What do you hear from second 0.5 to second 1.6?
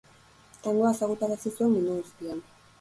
Tangoa ezagutarazi